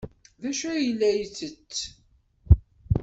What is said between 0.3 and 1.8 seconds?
D acu ay la yettett?